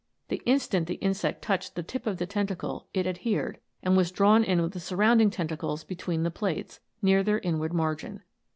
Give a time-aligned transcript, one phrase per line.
[0.29, 4.43] The instant the insect touched the tip of the tentacle it adhered, and was drawn
[4.43, 8.23] in with the surrounding tentacles between the plates, near their inward margin.